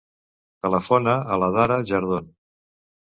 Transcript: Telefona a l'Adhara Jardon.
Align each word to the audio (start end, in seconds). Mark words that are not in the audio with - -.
Telefona 0.65 1.13
a 1.33 1.37
l'Adhara 1.41 1.77
Jardon. 1.91 2.33